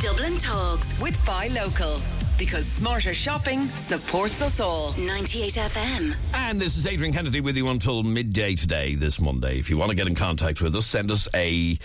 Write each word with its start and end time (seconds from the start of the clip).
Dublin 0.00 0.38
Talks 0.38 1.00
with 1.00 1.26
Buy 1.26 1.48
Local. 1.48 2.00
Because 2.38 2.66
smarter 2.66 3.14
shopping 3.14 3.62
supports 3.62 4.40
us 4.40 4.60
all. 4.60 4.92
98 4.92 5.54
FM. 5.54 6.14
And 6.34 6.60
this 6.60 6.76
is 6.76 6.86
Adrian 6.86 7.12
Kennedy 7.12 7.40
with 7.40 7.56
you 7.56 7.66
until 7.66 8.04
midday 8.04 8.54
today, 8.54 8.94
this 8.94 9.20
Monday. 9.20 9.58
If 9.58 9.70
you 9.70 9.76
want 9.76 9.90
to 9.90 9.96
get 9.96 10.06
in 10.06 10.14
contact 10.14 10.62
with 10.62 10.76
us, 10.76 10.86
send 10.86 11.10
us 11.10 11.28
a 11.34 11.76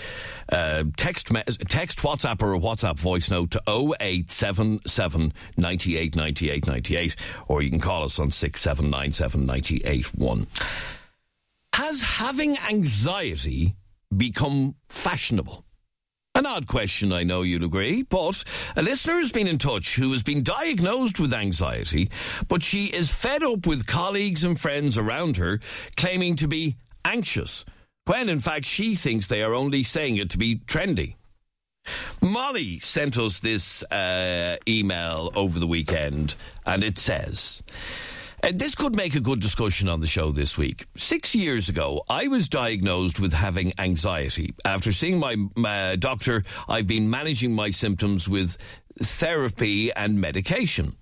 uh, 0.49 0.83
text, 0.95 1.31
me- 1.33 1.41
text, 1.69 1.99
WhatsApp, 1.99 2.43
or 2.43 2.53
a 2.53 2.59
WhatsApp 2.59 2.99
voice 2.99 3.31
note 3.31 3.49
to 3.51 3.63
0877 3.67 5.33
98 5.57 6.15
98 6.15 6.67
98, 6.67 7.15
or 7.47 7.63
you 7.63 7.71
can 7.71 7.79
call 7.79 8.03
us 8.03 8.19
on 8.19 8.29
6797 8.29 9.45
981. 9.47 10.45
Has 11.73 12.03
having 12.03 12.59
anxiety 12.59 13.75
become 14.15 14.75
fashionable? 14.87 15.62
An 16.43 16.47
odd 16.47 16.67
question, 16.67 17.13
I 17.13 17.23
know 17.23 17.41
you'd 17.43 17.63
agree, 17.63 18.01
but 18.01 18.43
a 18.75 18.81
listener 18.81 19.13
has 19.13 19.31
been 19.31 19.47
in 19.47 19.57
touch 19.57 19.95
who 19.95 20.11
has 20.11 20.23
been 20.23 20.43
diagnosed 20.43 21.17
with 21.17 21.33
anxiety, 21.33 22.09
but 22.49 22.61
she 22.61 22.87
is 22.87 23.09
fed 23.09 23.43
up 23.43 23.65
with 23.65 23.87
colleagues 23.87 24.43
and 24.43 24.59
friends 24.59 24.97
around 24.97 25.37
her 25.37 25.61
claiming 25.95 26.35
to 26.35 26.49
be 26.49 26.75
anxious, 27.05 27.63
when 28.07 28.27
in 28.27 28.41
fact 28.41 28.65
she 28.65 28.93
thinks 28.93 29.29
they 29.29 29.41
are 29.41 29.53
only 29.53 29.83
saying 29.83 30.17
it 30.17 30.29
to 30.31 30.37
be 30.37 30.57
trendy. 30.57 31.15
Molly 32.19 32.77
sent 32.79 33.17
us 33.17 33.39
this 33.39 33.81
uh, 33.83 34.57
email 34.67 35.31
over 35.35 35.57
the 35.59 35.67
weekend, 35.67 36.35
and 36.65 36.83
it 36.83 36.97
says. 36.97 37.63
Uh, 38.43 38.51
this 38.53 38.75
could 38.75 38.93
make 38.93 39.15
a 39.15 39.21
good 39.21 39.39
discussion 39.39 39.87
on 39.87 40.01
the 40.01 40.07
show 40.07 40.29
this 40.29 40.57
week. 40.57 40.85
Six 40.97 41.33
years 41.33 41.69
ago, 41.69 42.03
I 42.09 42.27
was 42.27 42.49
diagnosed 42.49 43.17
with 43.21 43.31
having 43.31 43.71
anxiety. 43.79 44.53
After 44.65 44.91
seeing 44.91 45.17
my, 45.17 45.37
my 45.55 45.95
doctor, 45.95 46.43
I've 46.67 46.85
been 46.85 47.09
managing 47.09 47.55
my 47.55 47.69
symptoms 47.69 48.27
with 48.27 48.57
therapy 49.01 49.93
and 49.93 50.19
medication. 50.19 50.97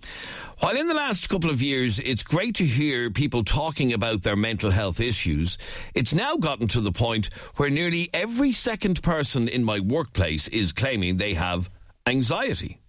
While 0.60 0.78
in 0.78 0.88
the 0.88 0.94
last 0.94 1.30
couple 1.30 1.50
of 1.50 1.64
years, 1.64 1.98
it's 1.98 2.22
great 2.22 2.54
to 2.56 2.66
hear 2.66 3.10
people 3.10 3.44
talking 3.44 3.92
about 3.92 4.22
their 4.22 4.36
mental 4.36 4.70
health 4.70 5.00
issues, 5.00 5.58
it's 5.96 6.14
now 6.14 6.36
gotten 6.36 6.68
to 6.68 6.82
the 6.82 6.92
point 6.92 7.34
where 7.58 7.72
nearly 7.72 8.12
every 8.14 8.52
second 8.52 9.02
person 9.02 9.48
in 9.48 9.64
my 9.64 9.80
workplace 9.80 10.48
is 10.50 10.72
claiming 10.72 11.18
they 11.18 11.34
have 11.34 11.72
anxiety. 12.06 12.81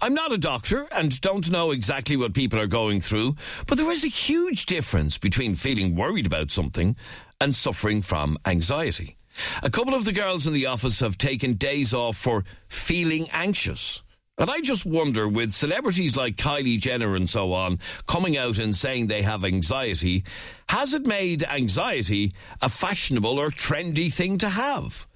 I'm 0.00 0.14
not 0.14 0.32
a 0.32 0.38
doctor 0.38 0.88
and 0.90 1.20
don't 1.20 1.50
know 1.50 1.70
exactly 1.70 2.16
what 2.16 2.34
people 2.34 2.58
are 2.58 2.66
going 2.66 3.00
through, 3.00 3.36
but 3.66 3.78
there 3.78 3.90
is 3.90 4.04
a 4.04 4.08
huge 4.08 4.66
difference 4.66 5.18
between 5.18 5.54
feeling 5.54 5.94
worried 5.94 6.26
about 6.26 6.50
something 6.50 6.96
and 7.40 7.54
suffering 7.54 8.02
from 8.02 8.36
anxiety. 8.44 9.16
A 9.62 9.70
couple 9.70 9.94
of 9.94 10.04
the 10.04 10.12
girls 10.12 10.46
in 10.46 10.52
the 10.52 10.66
office 10.66 11.00
have 11.00 11.16
taken 11.18 11.54
days 11.54 11.94
off 11.94 12.16
for 12.16 12.44
feeling 12.68 13.28
anxious. 13.30 14.02
And 14.38 14.50
I 14.50 14.60
just 14.60 14.86
wonder, 14.86 15.28
with 15.28 15.52
celebrities 15.52 16.16
like 16.16 16.36
Kylie 16.36 16.80
Jenner 16.80 17.14
and 17.14 17.28
so 17.28 17.52
on 17.52 17.78
coming 18.06 18.36
out 18.36 18.58
and 18.58 18.74
saying 18.74 19.06
they 19.06 19.22
have 19.22 19.44
anxiety, 19.44 20.24
has 20.68 20.94
it 20.94 21.06
made 21.06 21.44
anxiety 21.44 22.32
a 22.60 22.68
fashionable 22.68 23.38
or 23.38 23.50
trendy 23.50 24.12
thing 24.12 24.38
to 24.38 24.48
have? 24.48 25.06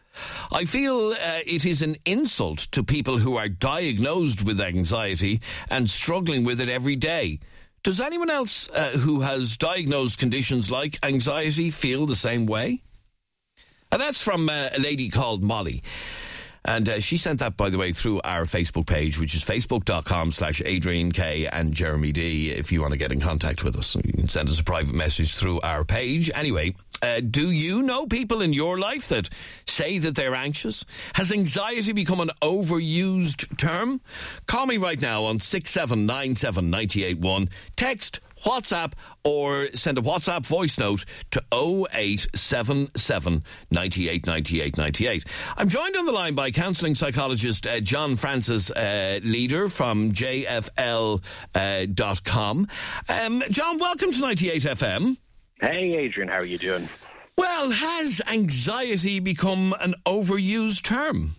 I 0.52 0.64
feel 0.64 1.12
uh, 1.12 1.40
it 1.46 1.64
is 1.64 1.82
an 1.82 1.96
insult 2.04 2.58
to 2.72 2.82
people 2.82 3.18
who 3.18 3.36
are 3.36 3.48
diagnosed 3.48 4.44
with 4.44 4.60
anxiety 4.60 5.40
and 5.68 5.88
struggling 5.88 6.44
with 6.44 6.60
it 6.60 6.68
every 6.68 6.96
day. 6.96 7.40
Does 7.82 8.00
anyone 8.00 8.30
else 8.30 8.68
uh, 8.70 8.90
who 8.98 9.20
has 9.20 9.56
diagnosed 9.56 10.18
conditions 10.18 10.70
like 10.70 10.98
anxiety 11.04 11.70
feel 11.70 12.06
the 12.06 12.16
same 12.16 12.46
way? 12.46 12.82
And 13.92 14.00
that's 14.00 14.20
from 14.20 14.48
uh, 14.48 14.70
a 14.76 14.80
lady 14.80 15.08
called 15.08 15.42
Molly. 15.42 15.82
And 16.66 16.88
uh, 16.88 17.00
she 17.00 17.16
sent 17.16 17.38
that, 17.38 17.56
by 17.56 17.70
the 17.70 17.78
way, 17.78 17.92
through 17.92 18.20
our 18.22 18.42
Facebook 18.42 18.86
page, 18.86 19.20
which 19.20 19.36
is 19.36 19.44
facebook.com 19.44 20.32
slash 20.32 20.60
Adrian 20.64 21.12
K 21.12 21.46
and 21.46 21.72
Jeremy 21.72 22.10
D. 22.10 22.50
If 22.50 22.72
you 22.72 22.80
want 22.80 22.90
to 22.90 22.98
get 22.98 23.12
in 23.12 23.20
contact 23.20 23.62
with 23.62 23.76
us, 23.76 23.94
you 23.94 24.12
can 24.12 24.28
send 24.28 24.48
us 24.48 24.58
a 24.58 24.64
private 24.64 24.94
message 24.94 25.36
through 25.36 25.60
our 25.60 25.84
page. 25.84 26.28
Anyway, 26.34 26.74
uh, 27.02 27.20
do 27.20 27.52
you 27.52 27.82
know 27.82 28.06
people 28.06 28.42
in 28.42 28.52
your 28.52 28.80
life 28.80 29.06
that 29.08 29.28
say 29.66 29.98
that 29.98 30.16
they're 30.16 30.34
anxious? 30.34 30.84
Has 31.14 31.30
anxiety 31.30 31.92
become 31.92 32.18
an 32.18 32.30
overused 32.42 33.56
term? 33.58 34.00
Call 34.46 34.66
me 34.66 34.76
right 34.76 35.00
now 35.00 35.22
on 35.24 35.38
6797981. 35.38 37.48
Text 37.76 38.18
WhatsApp 38.46 38.92
or 39.24 39.68
send 39.74 39.98
a 39.98 40.00
WhatsApp 40.00 40.46
voice 40.46 40.78
note 40.78 41.04
to 41.32 41.42
0877 41.52 43.42
98 43.72 44.26
98 44.26 44.78
98. 44.78 45.24
I'm 45.56 45.68
joined 45.68 45.96
on 45.96 46.06
the 46.06 46.12
line 46.12 46.34
by 46.36 46.52
counselling 46.52 46.94
psychologist 46.94 47.66
uh, 47.66 47.80
John 47.80 48.14
Francis 48.14 48.70
uh, 48.70 49.18
Leader 49.24 49.68
from 49.68 50.12
JFL.com. 50.12 51.18
Uh, 53.08 53.20
um, 53.20 53.42
John, 53.50 53.78
welcome 53.78 54.12
to 54.12 54.20
98 54.20 54.62
FM. 54.62 55.16
Hey, 55.60 55.96
Adrian, 55.98 56.28
how 56.28 56.38
are 56.38 56.44
you 56.44 56.58
doing? 56.58 56.88
Well, 57.36 57.70
has 57.70 58.22
anxiety 58.28 59.18
become 59.18 59.74
an 59.80 59.94
overused 60.06 60.84
term? 60.84 61.34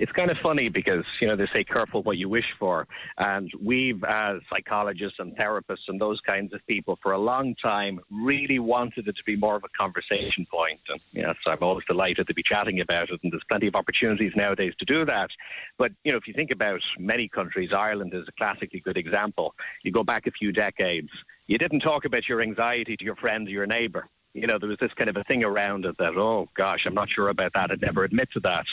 It's 0.00 0.12
kind 0.12 0.30
of 0.30 0.38
funny 0.38 0.70
because, 0.70 1.04
you 1.20 1.28
know, 1.28 1.36
they 1.36 1.46
say 1.54 1.62
careful 1.62 2.02
what 2.02 2.16
you 2.16 2.30
wish 2.30 2.46
for. 2.58 2.88
And 3.18 3.52
we've, 3.60 4.02
as 4.02 4.40
psychologists 4.50 5.18
and 5.18 5.36
therapists 5.36 5.88
and 5.88 6.00
those 6.00 6.18
kinds 6.22 6.54
of 6.54 6.66
people, 6.66 6.98
for 7.02 7.12
a 7.12 7.18
long 7.18 7.54
time, 7.62 8.00
really 8.10 8.58
wanted 8.58 9.08
it 9.08 9.16
to 9.16 9.24
be 9.24 9.36
more 9.36 9.56
of 9.56 9.62
a 9.62 9.68
conversation 9.78 10.46
point. 10.46 10.80
And 10.88 11.00
yes, 11.12 11.36
I'm 11.46 11.58
always 11.60 11.84
delighted 11.84 12.28
to 12.28 12.34
be 12.34 12.42
chatting 12.42 12.80
about 12.80 13.10
it. 13.10 13.20
And 13.22 13.30
there's 13.30 13.44
plenty 13.50 13.66
of 13.66 13.74
opportunities 13.74 14.32
nowadays 14.34 14.72
to 14.78 14.86
do 14.86 15.04
that. 15.04 15.28
But, 15.76 15.92
you 16.02 16.12
know, 16.12 16.16
if 16.16 16.26
you 16.26 16.32
think 16.32 16.50
about 16.50 16.80
many 16.98 17.28
countries, 17.28 17.70
Ireland 17.70 18.14
is 18.14 18.26
a 18.26 18.32
classically 18.32 18.80
good 18.80 18.96
example. 18.96 19.54
You 19.82 19.92
go 19.92 20.02
back 20.02 20.26
a 20.26 20.30
few 20.30 20.50
decades, 20.50 21.10
you 21.46 21.58
didn't 21.58 21.80
talk 21.80 22.06
about 22.06 22.26
your 22.26 22.40
anxiety 22.40 22.96
to 22.96 23.04
your 23.04 23.16
friend 23.16 23.46
or 23.46 23.50
your 23.50 23.66
neighbor 23.66 24.08
you 24.34 24.46
know, 24.46 24.58
there 24.58 24.68
was 24.68 24.78
this 24.78 24.92
kind 24.94 25.10
of 25.10 25.16
a 25.16 25.24
thing 25.24 25.44
around 25.44 25.84
it 25.84 25.96
that, 25.98 26.16
oh 26.16 26.48
gosh, 26.54 26.80
I'm 26.86 26.94
not 26.94 27.08
sure 27.10 27.28
about 27.28 27.52
that. 27.54 27.70
I'd 27.70 27.80
never 27.80 28.04
admit 28.04 28.28
to 28.32 28.40
that. 28.40 28.64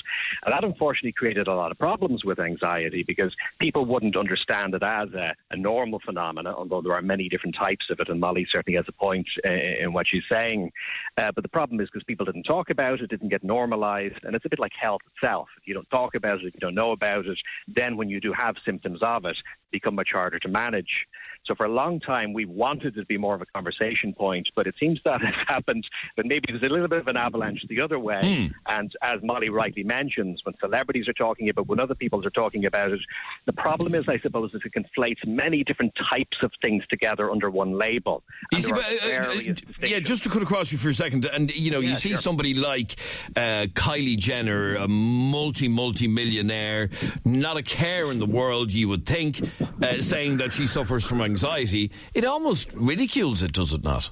And 0.46 0.54
that 0.54 0.64
unfortunately 0.64 1.14
created 1.14 1.48
a 1.48 1.56
lot 1.56 1.72
of 1.72 1.80
problems 1.80 2.24
with 2.24 2.40
anxiety 2.40 3.04
because 3.04 3.36
people 3.60 3.86
wouldn't 3.86 4.16
understand 4.16 4.76
it 4.76 4.84
as 4.84 5.10
a, 5.14 5.34
a 5.50 5.58
normal 5.58 6.00
phenomenon, 6.06 6.54
although 6.54 6.82
there 6.82 6.94
are 6.94 7.02
many 7.02 7.28
different 7.28 7.56
types 7.56 7.86
of 7.90 8.00
it. 8.00 8.10
And 8.10 8.20
Molly 8.20 8.46
certainly 8.54 8.78
has 8.78 8.86
a 8.88 8.92
point 8.92 9.28
uh, 9.48 9.52
in 9.52 9.94
what 9.94 10.06
she's 10.08 10.24
saying. 10.32 10.72
Uh, 11.18 11.32
but 11.34 11.42
the 11.44 11.50
problem 11.50 11.82
is 11.82 11.90
because 11.90 12.04
people 12.04 12.26
didn't 12.26 12.44
talk 12.44 12.70
about 12.70 13.02
it, 13.02 13.10
didn't 13.10 13.30
get 13.30 13.44
normalized. 13.44 14.24
And 14.24 14.36
it's 14.36 14.46
a 14.46 14.50
bit 14.50 14.60
like 14.60 14.74
health 14.80 15.02
itself. 15.16 15.48
If 15.58 15.68
you 15.68 15.74
don't 15.74 15.90
talk 15.90 16.14
about 16.14 16.40
it, 16.40 16.46
if 16.46 16.54
you 16.54 16.60
don't 16.60 16.76
know 16.76 16.92
about 16.92 17.26
it, 17.26 17.38
then 17.68 17.98
when 17.98 18.10
you 18.10 18.20
do 18.20 18.32
have 18.34 18.56
symptoms 18.64 19.00
of 19.02 19.26
it, 19.26 19.38
become 19.72 19.96
much 19.96 20.10
harder 20.12 20.40
to 20.40 20.48
manage. 20.48 21.08
So 21.48 21.56
for 21.56 21.66
a 21.66 21.70
long 21.70 22.00
time, 22.00 22.34
we 22.34 22.46
wanted 22.46 22.98
it 22.98 23.00
to 23.00 23.06
be 23.06 23.18
more 23.18 23.34
of 23.34 23.42
a 23.42 23.46
conversation 23.46 24.14
point, 24.14 24.50
but 24.56 24.68
it 24.68 24.76
seems 24.80 25.00
that 25.06 25.22
has 25.22 25.34
happened. 25.48 25.86
But 26.16 26.26
maybe 26.26 26.48
there's 26.50 26.64
a 26.64 26.74
little 26.74 26.90
bit 26.90 27.00
of 27.00 27.08
an 27.08 27.16
avalanche 27.16 27.64
the 27.70 27.82
other 27.82 27.98
way. 27.98 28.22
Mm. 28.22 28.54
And 28.68 28.92
as 29.02 29.22
Molly 29.24 29.50
rightly 29.50 29.84
mentions, 29.84 30.42
when 30.44 30.56
celebrities 30.60 31.08
are 31.08 31.14
talking 31.14 31.50
about, 31.50 31.68
when 31.68 31.80
other 31.80 31.96
people 31.96 32.26
are 32.26 32.32
talking 32.32 32.66
about 32.66 32.92
it, 32.92 33.00
the 33.46 33.54
problem 33.54 33.96
is, 33.96 34.06
I 34.10 34.20
suppose, 34.20 34.54
is 34.54 34.62
it 34.66 34.74
conflates 34.74 35.26
many 35.26 35.64
different 35.64 35.94
types 36.12 36.38
of 36.44 36.52
things 36.62 36.86
together 36.88 37.32
under 37.32 37.50
one 37.50 37.78
label. 37.78 38.24
You 38.52 38.60
see, 38.60 38.72
but, 38.72 38.82
uh, 38.82 39.30
uh, 39.30 39.54
yeah, 39.84 40.00
just 40.00 40.24
to 40.24 40.30
cut 40.30 40.42
across 40.42 40.72
you 40.72 40.78
for 40.78 40.90
a 40.90 40.94
second, 40.94 41.26
and 41.26 41.56
you 41.56 41.72
know, 41.72 41.80
yeah, 41.80 41.90
you 41.90 41.96
see 41.96 42.10
sure. 42.10 42.18
somebody 42.18 42.54
like 42.54 42.98
uh, 43.36 43.68
Kylie 43.74 44.18
Jenner, 44.18 44.76
a 44.76 44.88
multi 44.88 45.68
multi 45.68 46.08
millionaire, 46.08 46.90
not 47.24 47.58
a 47.58 47.64
care 47.64 48.12
in 48.12 48.20
the 48.20 48.26
world, 48.26 48.72
you 48.72 48.90
would 48.90 49.06
think 49.06 49.40
uh, 49.60 50.02
saying 50.02 50.38
that 50.38 50.54
she 50.54 50.68
suffers 50.68 51.06
from 51.06 51.22
anxiety, 51.22 51.92
it 52.14 52.26
almost 52.26 52.74
ridicules 52.74 53.44
it, 53.44 53.54
does 53.54 53.74
it 53.74 53.84
not? 53.84 54.10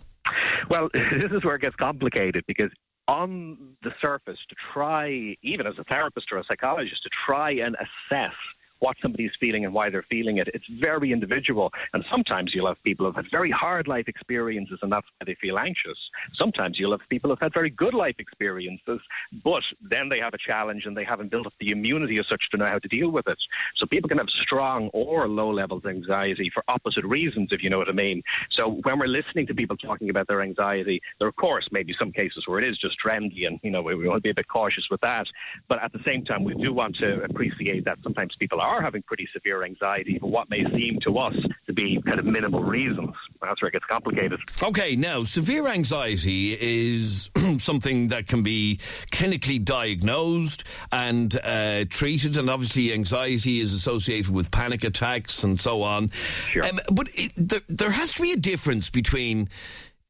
Well, 0.70 0.90
this 0.94 1.32
is 1.32 1.44
where 1.44 1.56
it 1.56 1.62
gets 1.62 1.76
complicated 1.76 2.44
because 2.48 2.72
on 3.08 3.76
the 3.84 3.92
surface, 4.04 4.40
to 4.50 4.56
try, 4.74 5.36
even 5.44 5.68
as 5.68 5.76
a 5.78 5.84
therapist 5.84 6.28
or 6.32 6.40
a 6.40 6.44
psychologist, 6.50 7.04
to 7.04 7.10
try 7.28 7.52
and 7.52 7.76
assess 7.76 8.34
what 8.80 8.98
somebody's 9.02 9.32
feeling 9.40 9.66
and 9.66 9.74
why 9.74 9.90
they're 9.90 10.04
feeling 10.04 10.38
it. 10.38 10.50
It's 10.54 10.68
very 10.68 11.12
individual. 11.12 11.72
And 11.94 12.04
sometimes 12.12 12.54
you'll 12.54 12.68
have 12.68 12.82
people 12.84 13.06
who've 13.06 13.16
had 13.16 13.30
very 13.32 13.52
hard 13.52 13.88
life 13.88 14.08
experiences 14.08 14.80
and 14.82 14.92
that's 14.92 15.08
why 15.18 15.26
they 15.26 15.36
feel 15.36 15.58
anxious. 15.58 15.98
Sometimes 16.34 16.80
you'll 16.80 16.92
have 16.92 17.08
people 17.10 17.30
who've 17.30 17.40
had 17.40 17.54
very 17.54 17.70
good 17.70 17.94
life 17.94 18.16
experiences, 18.20 19.00
but 19.44 19.64
then 19.82 20.10
they 20.10 20.20
have 20.20 20.34
a 20.34 20.38
challenge 20.38 20.86
and 20.86 20.96
they 20.96 21.04
haven't 21.04 21.32
built 21.32 21.48
up 21.48 21.54
the 21.60 21.70
immunity 21.70 22.18
as 22.20 22.28
such 22.28 22.50
to 22.52 22.58
know 22.58 22.66
how 22.66 22.80
to 22.80 22.88
deal 22.88 23.10
with 23.10 23.28
it. 23.28 23.38
So 23.76 23.86
people 23.86 24.10
can 24.10 24.18
have 24.18 24.30
strong 24.30 24.90
or 24.94 25.28
low 25.28 25.52
levels 25.52 25.84
of 25.86 25.92
anxiety 25.92 26.50
for 26.54 26.64
opposite 26.68 27.06
reasons, 27.06 27.50
if 27.52 27.64
you 27.64 27.70
know 27.70 27.78
what 27.78 27.90
I 27.90 27.94
mean. 27.94 28.24
So 28.52 28.80
when 28.84 29.00
we're 29.00 29.08
listening 29.08 29.48
to 29.48 29.56
people 29.56 29.78
talking 29.78 30.10
about 30.10 30.28
their 30.28 30.42
anxiety, 30.42 31.02
there 31.20 31.28
of 31.28 31.36
course, 31.36 31.68
maybe 31.72 31.94
some 31.98 32.12
cases 32.12 32.44
where 32.46 32.60
it 32.60 32.68
is 32.68 32.78
just 32.78 32.96
trendy 33.04 33.46
and, 33.48 33.60
you 33.64 33.72
know, 33.72 33.82
we 33.82 33.96
want 34.08 34.18
to 34.18 34.22
be 34.22 34.30
a 34.30 34.34
bit 34.34 34.48
cautious 34.48 34.86
with 34.90 35.02
that. 35.02 35.28
But 35.68 35.84
at 35.84 35.92
the 35.92 36.00
same 36.08 36.24
time, 36.24 36.44
we 36.44 36.54
do 36.56 36.74
want 36.74 36.96
to 36.98 37.24
appreciate 37.24 37.86
that 37.86 38.00
sometimes 38.04 38.36
people 38.40 38.62
having 38.82 39.04
pretty 39.04 39.28
severe 39.34 39.64
anxiety 39.64 40.18
for 40.20 40.30
what 40.30 40.50
may 40.50 40.64
seem 40.72 41.00
to 41.06 41.18
us 41.18 41.36
to 41.68 41.74
be 41.74 42.02
kind 42.06 42.20
of 42.20 42.26
minimal 42.26 42.64
reasons. 42.64 43.14
That's 43.42 43.62
where 43.62 43.70
it 43.70 43.74
gets 43.74 43.86
complicated. 43.86 44.40
Okay, 44.62 44.96
now, 44.96 45.24
severe 45.24 45.68
anxiety 45.68 46.58
is 46.60 47.30
something 47.58 48.08
that 48.08 48.28
can 48.28 48.44
be 48.44 48.80
clinically 49.12 49.64
diagnosed 49.64 50.64
and 50.92 51.38
uh, 51.44 51.86
treated, 51.90 52.38
and 52.38 52.50
obviously, 52.50 52.94
anxiety 52.94 53.60
is 53.60 53.74
associated 53.74 54.34
with 54.34 54.52
panic 54.52 54.84
attacks 54.84 55.44
and 55.44 55.60
so 55.60 55.84
on. 55.84 56.10
Sure. 56.10 56.66
Um, 56.66 56.80
but 56.92 57.10
it, 57.16 57.32
there, 57.36 57.62
there 57.68 57.92
has 57.92 58.14
to 58.14 58.22
be 58.22 58.32
a 58.32 58.38
difference 58.38 58.90
between 58.90 59.50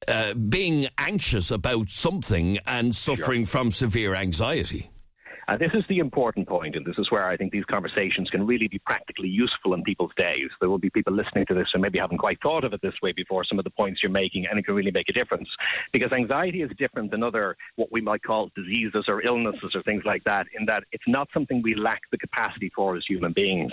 uh, 0.08 0.34
being 0.34 0.88
anxious 0.98 1.52
about 1.52 1.90
something 1.90 2.60
and 2.68 2.96
suffering 2.96 3.46
sure. 3.46 3.52
from 3.52 3.72
severe 3.72 4.14
anxiety. 4.16 4.90
And 5.48 5.60
this 5.60 5.72
is 5.76 5.84
the 5.88 6.00
important 6.00 6.48
point, 6.48 6.76
and 6.76 6.86
this 6.86 6.98
is 6.98 7.12
where 7.12 7.28
I 7.28 7.38
think 7.38 7.52
these 7.52 7.66
conversations 7.66 8.30
can 8.32 8.48
really 8.48 8.68
be 8.68 8.80
practically 8.80 9.30
useful 9.30 9.76
in 9.76 9.84
people's 9.84 10.12
days. 10.18 10.50
There 10.60 10.70
will 10.70 10.80
be 10.80 10.90
people 10.90 11.14
listening 11.14 11.46
to 11.48 11.54
this 11.54 11.68
who 11.72 11.80
maybe 11.80 12.00
haven't 12.00 12.18
quite 12.18 12.42
thought 12.42 12.64
of 12.64 12.74
it 12.74 12.82
this 12.82 12.96
way 13.04 13.12
before, 13.12 13.44
some 13.44 13.60
of 13.60 13.64
the 13.64 13.70
points 13.70 14.02
you're 14.02 14.12
making, 14.12 14.48
and 14.48 14.58
it 14.58 14.66
can 14.66 14.74
really 14.74 14.92
make 14.92 15.08
a 15.08 15.14
difference. 15.14 15.48
Because 15.92 16.12
anxiety 16.12 16.64
is 16.64 16.72
different 16.80 17.12
than 17.12 17.22
other, 17.22 17.56
what 17.76 17.92
we 17.92 18.02
might 18.02 18.24
call 18.24 18.50
diseases 18.56 19.06
or 19.08 19.22
illnesses 19.22 19.72
or 19.76 19.84
things 19.84 20.04
like 20.04 20.24
that, 20.24 20.48
in 20.58 20.66
that 20.66 20.84
it's 20.92 21.08
not 21.08 21.28
something 21.32 21.62
we 21.62 21.76
lack 21.76 22.02
the 22.12 22.18
capacity 22.18 22.72
for 22.76 22.96
as 22.98 23.04
human 23.08 23.32
beings. 23.32 23.72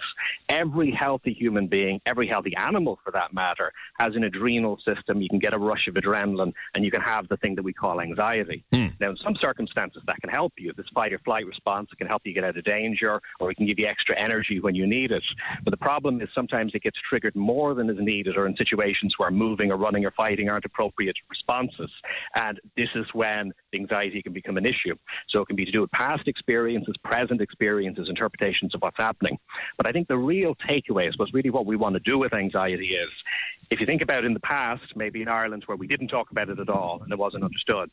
Every 0.51 0.91
healthy 0.91 1.33
human 1.33 1.69
being, 1.69 2.03
every 2.05 2.29
healthy 2.29 2.55
animal 2.59 2.99
for 3.03 3.13
that 3.13 3.33
matter, 3.33 3.73
has 3.99 4.15
an 4.15 4.25
adrenal 4.25 4.79
system. 4.87 5.23
You 5.23 5.29
can 5.31 5.39
get 5.39 5.55
a 5.55 5.59
rush 5.59 5.89
of 5.89 5.95
adrenaline, 5.95 6.53
and 6.75 6.85
you 6.85 6.91
can 6.91 7.01
have 7.01 7.29
the 7.29 7.39
thing 7.39 7.55
that 7.55 7.63
we 7.63 7.73
call 7.73 8.03
anxiety. 8.03 8.63
Mm. 8.73 8.93
Now, 9.01 9.11
in 9.11 9.17
some 9.17 9.37
circumstances, 9.41 10.03
that 10.07 10.21
can 10.21 10.29
help 10.29 10.53
you. 10.59 10.73
This 10.77 10.87
fight 10.95 11.15
or 11.15 11.19
flight 11.21 11.47
response 11.47 11.62
response. 11.63 11.89
It 11.93 11.99
can 11.99 12.07
help 12.07 12.23
you 12.25 12.33
get 12.35 12.45
out 12.45 12.57
of 12.57 12.65
danger, 12.65 13.21
or 13.41 13.51
it 13.51 13.57
can 13.57 13.67
give 13.67 13.79
you 13.79 13.87
extra 13.87 14.19
energy 14.19 14.61
when 14.61 14.75
you 14.75 14.87
need 14.87 15.13
it. 15.13 15.25
But 15.65 15.71
the 15.71 15.77
problem 15.77 16.21
is 16.21 16.29
sometimes 16.35 16.73
it 16.75 16.83
gets 16.83 16.99
triggered 17.09 17.37
more 17.37 17.75
than 17.75 17.89
is 17.91 17.97
needed, 17.99 18.37
or 18.37 18.47
in 18.47 18.57
situations 18.57 19.15
where 19.19 19.31
moving 19.31 19.71
or 19.71 19.77
running 19.77 20.05
or 20.05 20.11
fighting 20.11 20.51
aren't 20.51 20.65
appropriate 20.65 21.17
responses. 21.31 21.91
And 22.37 22.61
this 22.77 22.89
is 22.95 23.07
when 23.13 23.53
anxiety 23.75 24.23
can 24.23 24.33
become 24.33 24.57
an 24.57 24.67
issue. 24.67 24.95
So 25.29 25.41
it 25.41 25.47
can 25.47 25.57
be 25.57 25.65
to 25.65 25.73
do 25.73 25.81
with 25.81 25.91
past 25.93 26.27
experiences, 26.27 26.95
present 27.05 27.41
experiences, 27.41 28.09
interpretations 28.09 28.75
of 28.75 28.83
what's 28.83 28.99
happening. 28.99 29.39
But 29.77 29.87
I 29.87 29.93
think 29.93 30.09
the 30.09 30.19
real 30.19 30.55
takeaway, 30.69 31.09
I 31.09 31.13
suppose, 31.13 31.33
really 31.33 31.51
what 31.51 31.67
we 31.67 31.77
want 31.77 31.95
to 31.95 32.01
do 32.01 32.19
with 32.19 32.35
anxiety 32.35 32.95
is 32.95 33.11
if 33.73 33.81
you 33.81 33.87
think 33.87 34.03
about 34.03 34.27
in 34.27 34.35
the 34.35 34.41
past, 34.41 34.95
maybe 34.95 35.23
in 35.23 35.29
Ireland 35.29 35.63
where 35.65 35.79
we 35.79 35.87
didn't 35.87 36.09
talk 36.09 36.31
about 36.31 36.51
it 36.51 36.59
at 36.59 36.69
all 36.69 37.01
and 37.03 37.11
it 37.11 37.19
wasn't 37.19 37.43
understood, 37.43 37.91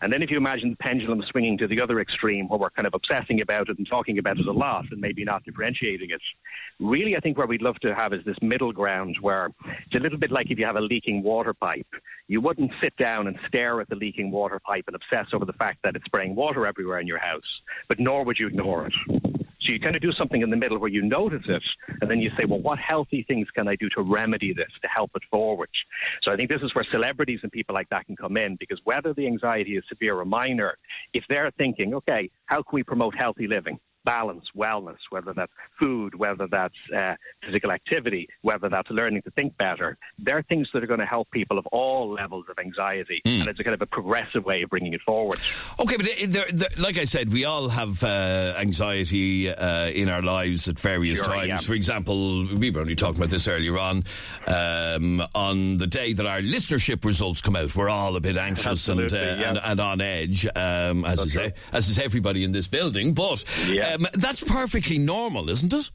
and 0.00 0.12
then 0.12 0.20
if 0.20 0.32
you 0.32 0.36
imagine 0.36 0.70
the 0.70 0.76
pendulum 0.76 1.22
swinging 1.30 1.56
to 1.58 1.68
the 1.68 1.80
other 1.80 2.00
extreme 2.00 2.48
where 2.48 2.58
we're 2.58 2.70
kind 2.70 2.88
of 2.88 2.94
obsessing 2.94 3.40
about 3.40 3.68
it 3.68 3.78
and 3.78 3.86
talking 3.86 4.18
about 4.18 4.40
it 4.40 4.46
a 4.48 4.52
lot 4.52 4.84
and 4.90 5.00
maybe 5.00 5.22
not 5.22 5.44
differentiating 5.44 6.10
it, 6.10 6.20
really 6.80 7.16
I 7.16 7.20
think 7.20 7.38
where 7.38 7.46
we'd 7.46 7.62
love 7.62 7.78
to 7.80 7.94
have 7.94 8.12
is 8.12 8.24
this 8.24 8.36
middle 8.42 8.72
ground 8.72 9.16
where 9.20 9.50
it's 9.64 9.94
a 9.94 10.00
little 10.00 10.18
bit 10.18 10.32
like 10.32 10.50
if 10.50 10.58
you 10.58 10.66
have 10.66 10.74
a 10.74 10.80
leaking 10.80 11.22
water 11.22 11.54
pipe. 11.54 11.86
You 12.26 12.40
wouldn't 12.40 12.72
sit 12.82 12.96
down 12.96 13.28
and 13.28 13.38
stare 13.46 13.80
at 13.80 13.88
the 13.88 13.94
leaking 13.94 14.32
water 14.32 14.58
pipe 14.58 14.84
and 14.88 14.96
obsess 14.96 15.28
over 15.32 15.44
the 15.44 15.52
fact 15.52 15.78
that 15.84 15.94
it's 15.94 16.04
spraying 16.04 16.34
water 16.34 16.66
everywhere 16.66 16.98
in 16.98 17.06
your 17.06 17.18
house, 17.18 17.60
but 17.86 18.00
nor 18.00 18.24
would 18.24 18.40
you 18.40 18.48
ignore 18.48 18.88
it. 18.88 19.41
So 19.62 19.72
you 19.72 19.78
kind 19.78 19.94
of 19.94 20.02
do 20.02 20.12
something 20.12 20.42
in 20.42 20.50
the 20.50 20.56
middle 20.56 20.78
where 20.78 20.90
you 20.90 21.02
notice 21.02 21.44
it, 21.46 21.62
and 22.00 22.10
then 22.10 22.18
you 22.18 22.30
say, 22.36 22.44
well, 22.44 22.60
what 22.60 22.78
healthy 22.80 23.24
things 23.28 23.46
can 23.54 23.68
I 23.68 23.76
do 23.76 23.88
to 23.90 24.02
remedy 24.02 24.52
this, 24.52 24.70
to 24.82 24.88
help 24.88 25.12
it 25.14 25.22
forward? 25.30 25.68
So 26.22 26.32
I 26.32 26.36
think 26.36 26.50
this 26.50 26.62
is 26.62 26.74
where 26.74 26.84
celebrities 26.90 27.40
and 27.42 27.52
people 27.52 27.74
like 27.74 27.88
that 27.90 28.06
can 28.06 28.16
come 28.16 28.36
in, 28.36 28.56
because 28.56 28.80
whether 28.84 29.14
the 29.14 29.26
anxiety 29.26 29.76
is 29.76 29.84
severe 29.88 30.18
or 30.18 30.24
minor, 30.24 30.76
if 31.14 31.24
they're 31.28 31.52
thinking, 31.58 31.94
okay, 31.94 32.30
how 32.46 32.56
can 32.56 32.72
we 32.72 32.82
promote 32.82 33.14
healthy 33.16 33.46
living? 33.46 33.78
Balance, 34.04 34.44
wellness, 34.56 34.98
whether 35.10 35.32
that's 35.32 35.52
food, 35.80 36.14
whether 36.14 36.46
that's 36.46 36.74
uh, 36.96 37.14
physical 37.44 37.72
activity, 37.72 38.28
whether 38.42 38.68
that's 38.68 38.90
learning 38.90 39.22
to 39.22 39.30
think 39.30 39.56
better. 39.56 39.96
They're 40.18 40.42
things 40.42 40.68
that 40.72 40.82
are 40.82 40.86
going 40.86 41.00
to 41.00 41.06
help 41.06 41.30
people 41.30 41.58
of 41.58 41.66
all 41.68 42.12
levels 42.12 42.46
of 42.50 42.58
anxiety, 42.58 43.20
mm. 43.24 43.40
and 43.40 43.48
it's 43.48 43.60
a 43.60 43.64
kind 43.64 43.74
of 43.74 43.82
a 43.82 43.86
progressive 43.86 44.44
way 44.44 44.62
of 44.62 44.70
bringing 44.70 44.94
it 44.94 45.02
forward. 45.02 45.38
Okay, 45.78 45.96
but 45.96 46.06
there, 46.26 46.46
there, 46.52 46.68
like 46.78 46.98
I 46.98 47.04
said, 47.04 47.32
we 47.32 47.44
all 47.44 47.68
have 47.68 48.02
uh, 48.02 48.54
anxiety 48.58 49.50
uh, 49.50 49.88
in 49.88 50.08
our 50.08 50.22
lives 50.22 50.68
at 50.68 50.78
various 50.78 51.18
sure, 51.18 51.28
times. 51.28 51.48
Yeah. 51.48 51.56
For 51.58 51.74
example, 51.74 52.46
we 52.46 52.70
were 52.70 52.80
only 52.80 52.96
talking 52.96 53.16
about 53.16 53.30
this 53.30 53.48
earlier 53.48 53.78
on. 53.78 54.04
Um, 54.46 55.22
on 55.34 55.78
the 55.78 55.86
day 55.86 56.12
that 56.12 56.26
our 56.26 56.40
listenership 56.40 57.04
results 57.04 57.40
come 57.40 57.56
out, 57.56 57.74
we're 57.74 57.88
all 57.88 58.16
a 58.16 58.20
bit 58.20 58.36
anxious 58.36 58.88
and, 58.88 59.00
uh, 59.00 59.16
yeah. 59.16 59.48
and, 59.48 59.58
and, 59.58 59.80
on 59.80 60.00
edge, 60.00 60.46
um, 60.56 61.04
as, 61.04 61.20
is, 61.20 61.52
as 61.72 61.88
is 61.88 61.98
everybody 61.98 62.44
in 62.44 62.52
this 62.52 62.66
building. 62.66 63.14
But 63.14 63.44
yeah. 63.68 63.91
Um, 63.92 64.06
that's 64.14 64.42
perfectly 64.42 64.98
normal, 64.98 65.48
isn't 65.48 65.72
it? 65.72 65.90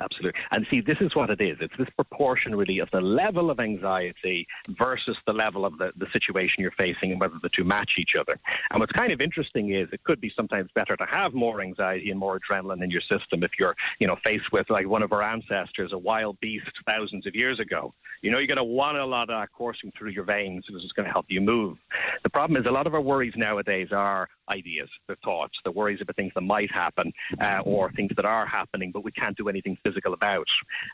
Absolutely. 0.00 0.40
And 0.50 0.66
see, 0.70 0.80
this 0.80 0.96
is 1.00 1.14
what 1.14 1.28
it 1.28 1.40
is. 1.40 1.58
It's 1.60 1.76
this 1.76 1.88
proportion, 1.90 2.54
really, 2.54 2.78
of 2.78 2.90
the 2.90 3.02
level 3.02 3.50
of 3.50 3.60
anxiety 3.60 4.46
versus 4.70 5.16
the 5.26 5.32
level 5.32 5.66
of 5.66 5.76
the, 5.76 5.92
the 5.96 6.06
situation 6.12 6.62
you're 6.62 6.70
facing 6.72 7.12
and 7.12 7.20
whether 7.20 7.34
the 7.42 7.50
two 7.50 7.64
match 7.64 7.92
each 7.98 8.12
other. 8.18 8.38
And 8.70 8.80
what's 8.80 8.92
kind 8.92 9.12
of 9.12 9.20
interesting 9.20 9.74
is 9.74 9.88
it 9.92 10.02
could 10.04 10.20
be 10.20 10.32
sometimes 10.34 10.70
better 10.74 10.96
to 10.96 11.04
have 11.10 11.34
more 11.34 11.60
anxiety 11.60 12.10
and 12.10 12.18
more 12.18 12.40
adrenaline 12.40 12.82
in 12.82 12.90
your 12.90 13.02
system 13.02 13.42
if 13.42 13.52
you're, 13.58 13.76
you 13.98 14.06
know, 14.06 14.16
faced 14.24 14.50
with 14.52 14.70
like 14.70 14.88
one 14.88 15.02
of 15.02 15.12
our 15.12 15.22
ancestors, 15.22 15.92
a 15.92 15.98
wild 15.98 16.40
beast 16.40 16.70
thousands 16.86 17.26
of 17.26 17.34
years 17.34 17.60
ago. 17.60 17.92
You 18.22 18.30
know, 18.30 18.38
you're 18.38 18.46
going 18.46 18.56
to 18.56 18.64
want 18.64 18.96
a 18.96 19.04
lot 19.04 19.28
of 19.28 19.38
that 19.38 19.52
coursing 19.52 19.92
through 19.96 20.10
your 20.10 20.24
veins 20.24 20.64
because 20.66 20.82
it's 20.82 20.92
going 20.92 21.06
to 21.06 21.12
help 21.12 21.26
you 21.28 21.42
move. 21.42 21.76
The 22.22 22.30
problem 22.30 22.58
is 22.58 22.66
a 22.66 22.70
lot 22.70 22.86
of 22.86 22.94
our 22.94 23.02
worries 23.02 23.34
nowadays 23.36 23.88
are 23.92 24.28
ideas, 24.50 24.88
the 25.06 25.16
thoughts, 25.24 25.54
the 25.64 25.70
worries 25.70 26.00
about 26.00 26.16
things 26.16 26.32
that 26.34 26.42
might 26.42 26.70
happen 26.70 27.12
uh, 27.40 27.60
or 27.64 27.90
things 27.92 28.12
that 28.16 28.24
are 28.24 28.46
happening, 28.46 28.90
but 28.92 29.04
we 29.04 29.12
can't 29.12 29.36
do 29.36 29.48
anything 29.48 29.76
physical 29.84 30.12
about. 30.12 30.46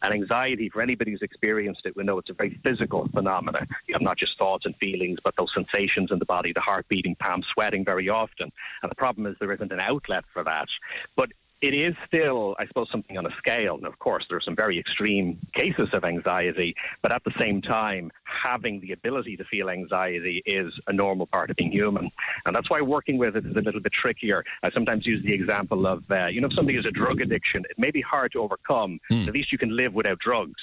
And 0.03 0.15
anxiety, 0.15 0.69
for 0.69 0.83
anybody 0.83 1.13
who's 1.13 1.23
experienced 1.23 1.83
it, 1.85 1.97
we 1.97 2.05
know 2.05 2.19
it's 2.19 2.31
a 2.31 2.35
very 2.35 2.61
physical 2.65 3.09
phenomenon. 3.09 3.67
You 3.89 3.95
have 3.95 4.03
not 4.03 4.19
just 4.19 4.39
thoughts 4.39 4.67
and 4.67 4.77
feelings, 4.77 5.19
but 5.25 5.35
those 5.37 5.53
sensations 5.55 6.11
in 6.11 6.19
the 6.19 6.27
body, 6.27 6.53
the 6.53 6.61
heart 6.61 6.87
beating, 6.89 7.17
palms 7.17 7.47
sweating 7.53 7.85
very 7.85 8.09
often. 8.09 8.53
And 8.83 8.91
the 8.91 8.97
problem 8.97 9.27
is 9.27 9.37
there 9.41 9.53
isn't 9.53 9.73
an 9.73 9.81
outlet 9.81 10.25
for 10.33 10.45
that. 10.45 10.69
But 11.17 11.31
it 11.63 11.75
is 11.75 11.95
still, 12.07 12.55
I 12.59 12.67
suppose, 12.67 12.89
something 12.91 13.17
on 13.17 13.27
a 13.27 13.35
scale. 13.39 13.77
And 13.77 13.87
of 13.87 13.99
course, 13.99 14.25
there 14.29 14.37
are 14.37 14.43
some 14.43 14.57
very 14.57 14.79
extreme 14.79 15.39
cases 15.55 15.89
of 15.93 16.05
anxiety, 16.05 16.75
but 17.03 17.13
at 17.13 17.25
the 17.25 17.33
same 17.41 17.63
time, 17.63 18.11
having 18.25 18.81
the 18.81 18.93
ability 18.93 19.37
to 19.39 19.45
feel 19.45 19.71
anxiety 19.71 20.43
is 20.45 20.73
a 20.87 20.93
normal 20.93 21.27
part 21.27 21.51
of 21.51 21.57
being 21.57 21.73
human. 21.73 22.11
And 22.45 22.55
that's 22.55 22.69
why 22.69 22.81
working 22.81 23.17
with 23.17 23.37
it 23.37 23.47
is 23.47 23.57
a 23.57 23.61
little 23.61 23.81
bit 23.81 23.93
trickier. 23.93 24.45
I 24.63 24.71
sometimes 24.71 25.07
use 25.07 25.25
the 25.25 25.33
example 25.33 25.87
of, 25.87 26.05
uh, 26.11 26.27
you 26.27 26.41
know, 26.41 26.49
if 26.49 26.55
somebody 26.55 26.77
has 26.77 26.85
a 26.87 26.93
drug 26.93 27.21
addiction, 27.21 27.65
it 27.71 27.79
may 27.79 27.91
be 27.91 28.03
hard 28.03 28.33
to 28.33 28.41
overcome. 28.41 28.99
Mm. 29.11 29.27
At 29.27 29.35
least 29.35 29.51
you 29.51 29.59
can 29.59 29.75
live 29.75 29.95
without 29.95 30.19
drugs. 30.19 30.61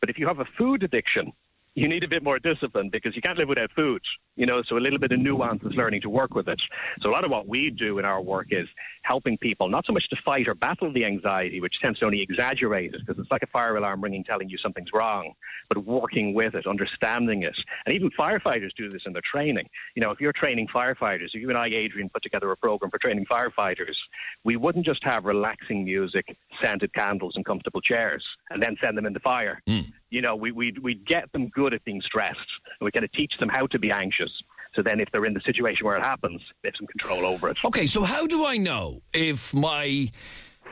But 0.00 0.10
if 0.10 0.18
you 0.18 0.28
have 0.28 0.38
a 0.38 0.46
food 0.56 0.84
addiction, 0.84 1.32
you 1.78 1.88
need 1.88 2.02
a 2.02 2.08
bit 2.08 2.24
more 2.24 2.40
discipline 2.40 2.88
because 2.90 3.14
you 3.14 3.22
can't 3.22 3.38
live 3.38 3.48
without 3.48 3.70
food. 3.72 4.02
You 4.34 4.46
know, 4.46 4.62
so 4.68 4.76
a 4.76 4.78
little 4.78 4.98
bit 4.98 5.12
of 5.12 5.20
nuance 5.20 5.64
is 5.64 5.74
learning 5.74 6.00
to 6.02 6.10
work 6.10 6.34
with 6.34 6.48
it. 6.48 6.60
So 7.02 7.10
a 7.10 7.12
lot 7.12 7.24
of 7.24 7.30
what 7.30 7.46
we 7.46 7.70
do 7.70 7.98
in 7.98 8.04
our 8.04 8.20
work 8.20 8.48
is 8.50 8.68
helping 9.02 9.38
people 9.38 9.68
not 9.68 9.86
so 9.86 9.92
much 9.92 10.08
to 10.10 10.16
fight 10.24 10.48
or 10.48 10.54
battle 10.54 10.92
the 10.92 11.04
anxiety, 11.04 11.60
which 11.60 11.74
tends 11.80 12.00
to 12.00 12.06
only 12.06 12.20
exaggerate 12.20 12.94
it 12.94 13.00
because 13.04 13.20
it's 13.20 13.30
like 13.30 13.42
a 13.42 13.46
fire 13.48 13.76
alarm 13.76 14.02
ringing 14.02 14.24
telling 14.24 14.48
you 14.48 14.58
something's 14.58 14.92
wrong, 14.92 15.32
but 15.68 15.78
working 15.84 16.34
with 16.34 16.54
it, 16.54 16.66
understanding 16.66 17.42
it. 17.44 17.56
And 17.86 17.94
even 17.94 18.10
firefighters 18.18 18.70
do 18.76 18.88
this 18.88 19.02
in 19.06 19.12
their 19.12 19.22
training. 19.30 19.68
You 19.94 20.02
know, 20.02 20.10
if 20.10 20.20
you're 20.20 20.32
training 20.32 20.68
firefighters, 20.74 21.28
if 21.32 21.40
you 21.40 21.48
and 21.48 21.58
I, 21.58 21.66
Adrian, 21.66 22.08
put 22.08 22.22
together 22.22 22.50
a 22.50 22.56
program 22.56 22.90
for 22.90 22.98
training 22.98 23.26
firefighters, 23.26 23.94
we 24.44 24.56
wouldn't 24.56 24.84
just 24.84 25.02
have 25.04 25.24
relaxing 25.24 25.84
music, 25.84 26.36
scented 26.60 26.92
candles, 26.92 27.34
and 27.36 27.44
comfortable 27.44 27.80
chairs 27.80 28.24
and 28.50 28.62
then 28.62 28.76
send 28.80 28.98
them 28.98 29.06
in 29.06 29.12
the 29.12 29.20
fire. 29.20 29.62
Mm 29.68 29.92
you 30.10 30.22
know, 30.22 30.36
we, 30.36 30.52
we'd, 30.52 30.78
we'd 30.78 31.06
get 31.06 31.30
them 31.32 31.48
good 31.48 31.74
at 31.74 31.84
being 31.84 32.00
stressed 32.00 32.38
and 32.80 32.84
we 32.84 32.90
kind 32.90 33.04
of 33.04 33.12
teach 33.12 33.32
them 33.38 33.48
how 33.48 33.66
to 33.68 33.78
be 33.78 33.90
anxious. 33.90 34.30
So 34.74 34.82
then 34.82 35.00
if 35.00 35.10
they're 35.12 35.24
in 35.24 35.34
the 35.34 35.40
situation 35.40 35.86
where 35.86 35.96
it 35.96 36.02
happens, 36.02 36.40
they 36.62 36.68
have 36.68 36.76
some 36.76 36.86
control 36.86 37.26
over 37.26 37.48
it. 37.48 37.58
Okay, 37.64 37.86
so 37.86 38.02
how 38.02 38.26
do 38.26 38.46
I 38.46 38.58
know 38.58 39.02
if 39.12 39.52
my 39.52 40.08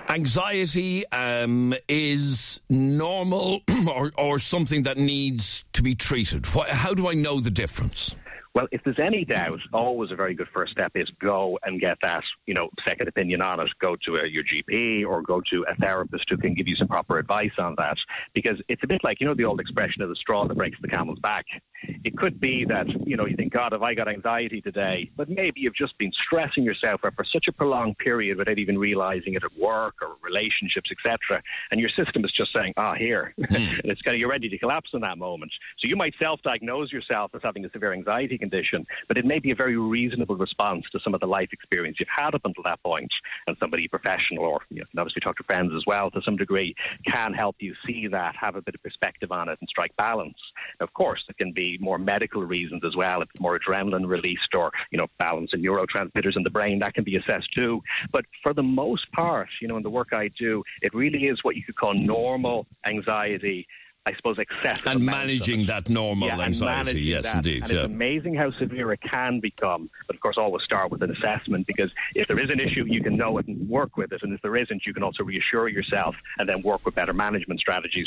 anxiety 0.09 1.07
um, 1.09 1.75
is 1.89 2.61
normal 2.69 3.63
or, 3.89 4.13
or 4.17 4.39
something 4.39 4.85
that 4.85 4.97
needs 4.97 5.65
to 5.73 5.83
be 5.83 5.95
treated? 5.95 6.47
How 6.47 6.95
do 6.95 7.09
I 7.09 7.15
know 7.15 7.41
the 7.41 7.51
difference? 7.51 8.17
Well, 8.57 8.69
if 8.73 8.81
there's 8.85 8.99
any 8.99 9.27
doubt, 9.27 9.61
always 9.75 10.11
a 10.11 10.17
very 10.17 10.33
good 10.33 10.49
first 10.55 10.73
step 10.73 10.93
is 10.95 11.11
go 11.21 11.59
and 11.67 11.79
get 11.79 11.99
that, 12.01 12.23
you 12.47 12.55
know, 12.55 12.71
second 12.87 13.07
opinion 13.07 13.43
on 13.43 13.61
it. 13.61 13.69
Go 13.83 13.97
to 14.07 14.17
a, 14.17 14.27
your 14.27 14.45
GP 14.45 15.07
or 15.07 15.21
go 15.21 15.43
to 15.53 15.67
a 15.69 15.75
therapist 15.75 16.25
who 16.31 16.39
can 16.39 16.55
give 16.55 16.67
you 16.67 16.75
some 16.75 16.89
proper 16.89 17.19
advice 17.19 17.51
on 17.59 17.75
that. 17.77 17.99
Because 18.33 18.59
it's 18.69 18.83
a 18.83 18.87
bit 18.87 19.05
like, 19.05 19.21
you 19.21 19.27
know, 19.27 19.35
the 19.35 19.45
old 19.45 19.61
expression 19.61 20.01
of 20.01 20.09
the 20.09 20.15
straw 20.15 20.49
that 20.49 20.57
breaks 20.57 20.79
the 20.81 20.89
camel's 20.89 21.19
back. 21.19 21.45
It 21.83 22.17
could 22.17 22.41
be 22.41 22.65
that, 22.65 22.87
you 23.07 23.17
know, 23.17 23.27
you 23.27 23.37
think, 23.37 23.53
God, 23.53 23.73
have 23.73 23.83
I 23.83 23.95
got 23.95 24.09
anxiety 24.09 24.61
today? 24.61 25.11
But 25.17 25.29
maybe 25.29 25.61
you've 25.61 25.75
just 25.75 25.97
been 25.99 26.13
stressing 26.27 26.65
yourself 26.65 27.05
out 27.05 27.15
for 27.15 27.25
such 27.25 27.49
a 27.49 27.53
prolonged 27.53 27.99
period 27.99 28.39
without 28.39 28.59
even 28.59 28.79
realizing 28.79 29.35
it 29.35 29.45
at 29.45 29.57
work 29.57 29.97
or 30.03 30.17
relationships, 30.23 30.91
etc. 30.91 31.43
And 31.71 31.81
your 31.81 31.91
system 31.91 32.25
is 32.25 32.33
just 32.33 32.53
saying, 32.55 32.75
ah, 32.77 32.95
here. 32.95 33.35
Mm. 33.57 33.79
and 33.81 33.93
it's 33.93 34.03
kind 34.03 34.15
of, 34.15 34.21
you're 34.21 34.29
ready 34.29 34.49
to 34.49 34.59
collapse 34.59 34.91
in 34.93 35.01
that 35.01 35.17
moment. 35.17 35.53
So 35.79 35.89
you 35.89 35.97
might 35.97 36.15
self 36.21 36.43
diagnose 36.43 36.93
yourself 36.93 37.31
as 37.35 37.41
having 37.43 37.65
a 37.65 37.71
severe 37.71 37.93
anxiety 37.93 38.37
condition, 38.37 38.85
but 39.09 39.17
it 39.17 39.25
may 39.25 39.39
be 39.39 39.51
a 39.51 39.55
very 39.55 39.79
reasonable 39.79 40.37
response 40.37 40.85
to 40.93 41.01
some 41.01 41.15
of 41.15 41.21
the 41.21 41.27
life 41.27 41.49
experience 41.53 41.99
you've 42.01 42.09
had 42.15 42.35
up 42.35 42.43
until 42.45 42.65
that 42.65 42.83
point. 42.83 43.11
And 43.47 43.57
somebody 43.59 43.89
professional 43.89 44.45
or, 44.45 44.61
you 44.71 44.81
know, 44.81 45.01
obviously 45.01 45.21
talk 45.21 45.37
to 45.37 45.45
friends 45.45 45.73
as 45.75 45.83
well 45.87 46.11
to 46.11 46.21
some 46.23 46.37
degree 46.37 46.75
can 47.07 47.33
help 47.33 47.57
you 47.61 47.75
see 47.87 48.09
that, 48.09 48.35
have 48.39 48.57
a 48.57 48.63
bit 48.63 48.75
of 48.75 48.83
perspective 48.83 49.33
on 49.33 49.49
it, 49.49 49.59
and 49.61 49.69
strike 49.69 49.97
balance. 49.97 50.39
Of 50.81 50.93
course, 50.93 51.23
there 51.29 51.35
can 51.39 51.53
be 51.53 51.66
more 51.81 51.99
medical 51.99 52.43
reasons 52.43 52.83
as 52.85 52.95
well. 52.97 53.23
If 53.23 53.29
more 53.41 53.59
adrenaline 53.59 54.07
released 54.07 54.55
or, 54.55 54.71
you 54.91 54.99
know, 54.99 55.07
balance 55.19 55.51
and 55.53 55.65
neurotransmitters 55.65 56.37
in 56.37 56.43
the 56.43 56.51
brain, 56.51 56.79
that 56.81 56.95
can 56.95 57.05
be 57.05 57.17
assessed 57.17 57.53
too. 57.55 57.83
But 58.13 58.25
for 58.43 58.53
the 58.53 58.63
most 58.63 59.11
part, 59.13 59.49
you 59.61 59.69
know, 59.69 59.77
in 59.77 59.83
the 59.83 59.91
work 59.91 60.13
I 60.13 60.29
do, 60.39 60.63
it 60.83 60.95
really 60.95 61.27
is 61.27 61.43
what 61.43 61.57
you 61.57 61.65
could 61.65 61.77
call 61.77 61.95
normal 61.95 62.67
anxiety 62.87 63.67
I 64.07 64.15
suppose, 64.15 64.39
excessive. 64.39 64.87
And 64.87 65.05
managing 65.05 65.67
that 65.67 65.89
normal 65.89 66.29
yeah, 66.29 66.39
anxiety, 66.39 67.01
yes, 67.01 67.25
that. 67.25 67.37
indeed. 67.39 67.63
And 67.63 67.73
yeah. 67.73 67.79
It's 67.79 67.87
amazing 67.87 68.37
how 68.37 68.53
severe 68.53 68.93
it 68.93 69.01
can 69.01 69.41
become. 69.41 69.91
But 70.07 70.15
of 70.15 70.23
course, 70.23 70.37
always 70.39 70.63
start 70.63 70.93
with 70.93 71.03
an 71.03 71.11
assessment 71.11 71.67
because 71.67 71.91
if 72.15 72.29
there 72.29 72.39
is 72.39 72.53
an 72.53 72.61
issue, 72.61 72.85
you 72.87 73.03
can 73.03 73.17
know 73.17 73.39
it 73.39 73.49
and 73.49 73.69
work 73.69 73.97
with 73.97 74.13
it. 74.13 74.23
And 74.23 74.33
if 74.33 74.41
there 74.43 74.55
isn't, 74.55 74.87
you 74.87 74.95
can 74.95 75.03
also 75.03 75.25
reassure 75.25 75.67
yourself 75.67 76.15
and 76.39 76.49
then 76.49 76.63
work 76.63 76.87
with 76.87 76.95
better 76.95 77.13
management 77.13 77.59
strategies. 77.59 78.07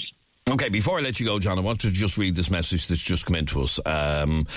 Okay, 0.49 0.69
before 0.69 0.97
I 0.97 1.01
let 1.01 1.19
you 1.19 1.27
go, 1.27 1.37
John, 1.37 1.59
I 1.59 1.61
want 1.61 1.81
to 1.81 1.91
just 1.91 2.17
read 2.17 2.35
this 2.35 2.49
message 2.49 2.87
that's 2.87 3.03
just 3.03 3.27
come 3.27 3.35
into 3.35 3.61
us. 3.61 3.79
Um, 3.85 4.47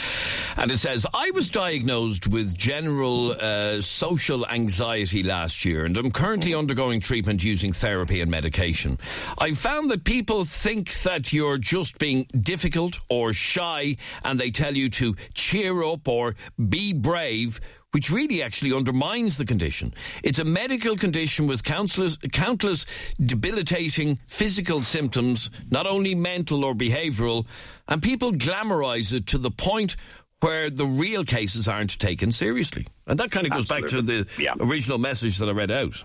and 0.56 0.70
it 0.70 0.78
says, 0.78 1.06
I 1.12 1.30
was 1.34 1.50
diagnosed 1.50 2.26
with 2.26 2.56
general 2.56 3.32
uh, 3.38 3.82
social 3.82 4.46
anxiety 4.46 5.22
last 5.22 5.66
year, 5.66 5.84
and 5.84 5.94
I'm 5.98 6.10
currently 6.10 6.54
undergoing 6.54 7.00
treatment 7.00 7.44
using 7.44 7.74
therapy 7.74 8.22
and 8.22 8.30
medication. 8.30 8.98
I 9.36 9.52
found 9.52 9.90
that 9.90 10.04
people 10.04 10.46
think 10.46 10.94
that 11.02 11.30
you're 11.30 11.58
just 11.58 11.98
being 11.98 12.26
difficult 12.40 12.98
or 13.10 13.34
shy, 13.34 13.98
and 14.24 14.40
they 14.40 14.50
tell 14.50 14.74
you 14.74 14.88
to 14.88 15.14
cheer 15.34 15.82
up 15.82 16.08
or 16.08 16.36
be 16.70 16.94
brave 16.94 17.60
which 17.92 18.10
really 18.10 18.42
actually 18.42 18.72
undermines 18.72 19.38
the 19.38 19.44
condition. 19.44 19.94
It's 20.22 20.38
a 20.38 20.44
medical 20.44 20.96
condition 20.96 21.46
with 21.46 21.62
countless, 21.62 22.16
countless 22.32 22.84
debilitating 23.24 24.18
physical 24.26 24.82
symptoms, 24.82 25.50
not 25.70 25.86
only 25.86 26.14
mental 26.14 26.64
or 26.64 26.74
behavioural, 26.74 27.46
and 27.88 28.02
people 28.02 28.32
glamorize 28.32 29.12
it 29.12 29.26
to 29.28 29.38
the 29.38 29.50
point 29.50 29.96
where 30.40 30.70
the 30.70 30.86
real 30.86 31.24
cases 31.24 31.68
aren't 31.68 31.98
taken 31.98 32.32
seriously. 32.32 32.86
And 33.06 33.18
that 33.20 33.30
kind 33.30 33.46
of 33.46 33.52
goes 33.52 33.70
Absolutely. 33.70 34.22
back 34.22 34.28
to 34.28 34.34
the 34.34 34.42
yeah. 34.42 34.54
original 34.58 34.98
message 34.98 35.38
that 35.38 35.48
I 35.48 35.52
read 35.52 35.70
out. 35.70 36.02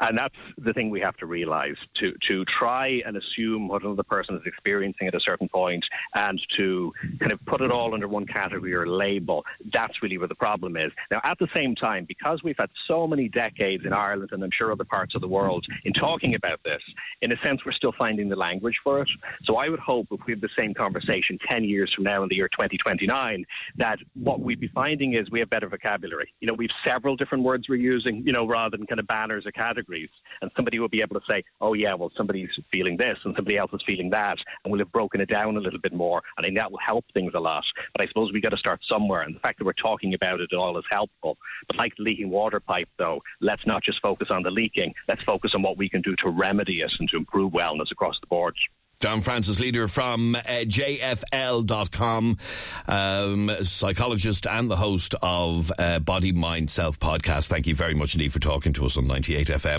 And 0.00 0.18
that's 0.18 0.34
the 0.58 0.72
thing 0.72 0.90
we 0.90 1.00
have 1.00 1.16
to 1.18 1.26
realize 1.26 1.76
to, 1.96 2.12
to 2.28 2.44
try 2.58 3.00
and 3.06 3.16
assume 3.16 3.68
what 3.68 3.82
another 3.82 4.02
person 4.02 4.36
is 4.36 4.42
experiencing 4.46 5.08
at 5.08 5.16
a 5.16 5.20
certain 5.20 5.48
point 5.48 5.84
and 6.14 6.40
to 6.56 6.92
kind 7.20 7.32
of 7.32 7.44
put 7.46 7.60
it 7.60 7.70
all 7.70 7.94
under 7.94 8.08
one 8.08 8.26
category 8.26 8.74
or 8.74 8.86
label. 8.86 9.44
That's 9.72 10.02
really 10.02 10.18
where 10.18 10.28
the 10.28 10.34
problem 10.34 10.76
is. 10.76 10.92
Now, 11.10 11.20
at 11.24 11.38
the 11.38 11.48
same 11.54 11.74
time, 11.74 12.04
because 12.06 12.42
we've 12.42 12.56
had 12.58 12.70
so 12.86 13.06
many 13.06 13.28
decades 13.28 13.84
in 13.84 13.92
Ireland 13.92 14.30
and 14.32 14.42
I'm 14.42 14.50
sure 14.56 14.72
other 14.72 14.84
parts 14.84 15.14
of 15.14 15.20
the 15.20 15.28
world 15.28 15.64
in 15.84 15.92
talking 15.92 16.34
about 16.34 16.60
this, 16.64 16.82
in 17.22 17.32
a 17.32 17.36
sense, 17.44 17.64
we're 17.64 17.72
still 17.72 17.94
finding 17.96 18.28
the 18.28 18.36
language 18.36 18.76
for 18.82 19.00
it. 19.00 19.08
So 19.44 19.56
I 19.56 19.68
would 19.68 19.80
hope 19.80 20.08
if 20.10 20.20
we 20.26 20.32
have 20.32 20.40
the 20.40 20.48
same 20.58 20.74
conversation 20.74 21.38
10 21.48 21.64
years 21.64 21.92
from 21.94 22.04
now 22.04 22.22
in 22.22 22.28
the 22.28 22.36
year 22.36 22.48
2029, 22.48 23.44
that 23.76 23.98
what 24.14 24.40
we'd 24.40 24.60
be 24.60 24.68
finding 24.68 25.14
is 25.14 25.30
we 25.30 25.40
have 25.40 25.50
better 25.50 25.68
vocabulary. 25.68 26.32
You 26.40 26.48
know, 26.48 26.54
we've 26.54 26.70
several 26.86 27.16
different 27.16 27.44
words 27.44 27.68
we're 27.68 27.76
using, 27.76 28.22
you 28.26 28.32
know, 28.32 28.46
rather 28.46 28.76
than 28.76 28.86
kind 28.86 29.00
of 29.00 29.06
banners 29.06 29.46
or 29.46 29.52
categories. 29.52 29.83
And 30.42 30.50
somebody 30.56 30.78
will 30.78 30.88
be 30.88 31.00
able 31.00 31.18
to 31.18 31.26
say, 31.28 31.44
oh, 31.60 31.74
yeah, 31.74 31.94
well, 31.94 32.10
somebody's 32.16 32.50
feeling 32.70 32.96
this 32.96 33.18
and 33.24 33.34
somebody 33.34 33.56
else 33.56 33.72
is 33.72 33.82
feeling 33.86 34.10
that. 34.10 34.36
And 34.64 34.72
we'll 34.72 34.80
have 34.80 34.92
broken 34.92 35.20
it 35.20 35.28
down 35.28 35.56
a 35.56 35.60
little 35.60 35.80
bit 35.80 35.92
more. 35.92 36.22
And 36.36 36.44
I 36.44 36.48
think 36.48 36.58
that 36.58 36.70
will 36.70 36.78
help 36.84 37.04
things 37.14 37.32
a 37.34 37.40
lot. 37.40 37.64
But 37.94 38.04
I 38.04 38.08
suppose 38.08 38.32
we've 38.32 38.42
got 38.42 38.50
to 38.50 38.56
start 38.56 38.80
somewhere. 38.88 39.22
And 39.22 39.34
the 39.34 39.40
fact 39.40 39.58
that 39.58 39.64
we're 39.64 39.72
talking 39.72 40.14
about 40.14 40.40
it 40.40 40.52
all 40.52 40.78
is 40.78 40.84
helpful. 40.90 41.38
But 41.68 41.76
like 41.76 41.96
the 41.96 42.02
leaking 42.02 42.30
water 42.30 42.60
pipe, 42.60 42.88
though, 42.98 43.22
let's 43.40 43.66
not 43.66 43.82
just 43.82 44.00
focus 44.00 44.28
on 44.30 44.42
the 44.42 44.50
leaking. 44.50 44.94
Let's 45.08 45.22
focus 45.22 45.52
on 45.54 45.62
what 45.62 45.76
we 45.76 45.88
can 45.88 46.02
do 46.02 46.14
to 46.16 46.28
remedy 46.28 46.80
it 46.80 46.90
and 46.98 47.08
to 47.10 47.16
improve 47.16 47.52
wellness 47.52 47.90
across 47.90 48.18
the 48.20 48.26
board. 48.26 48.54
John 49.04 49.20
Francis, 49.20 49.60
Leader 49.60 49.86
from 49.86 50.34
uh, 50.34 50.40
JFL.com, 50.40 52.38
um, 52.88 53.50
psychologist 53.62 54.46
and 54.46 54.70
the 54.70 54.76
host 54.76 55.14
of 55.20 55.70
uh, 55.78 55.98
Body, 55.98 56.32
Mind, 56.32 56.70
Self 56.70 56.98
podcast. 56.98 57.48
Thank 57.48 57.66
you 57.66 57.74
very 57.74 57.92
much 57.92 58.14
indeed 58.14 58.32
for 58.32 58.38
talking 58.38 58.72
to 58.72 58.86
us 58.86 58.96
on 58.96 59.06
98 59.06 59.48
FM. 59.48 59.72